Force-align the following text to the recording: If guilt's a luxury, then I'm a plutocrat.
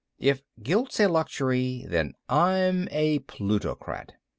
If 0.17 0.41
guilt's 0.63 0.99
a 0.99 1.05
luxury, 1.07 1.85
then 1.87 2.15
I'm 2.27 2.87
a 2.89 3.19
plutocrat. 3.19 4.13